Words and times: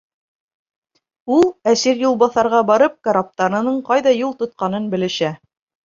Ул, 1.35 1.45
әсир 1.73 2.01
юлбаҫарға 2.05 2.63
барып, 2.73 2.99
караптарының 3.11 3.81
ҡайҙа 3.93 4.19
юл 4.25 4.37
тотҡанын 4.45 4.93
белешә. 4.97 5.37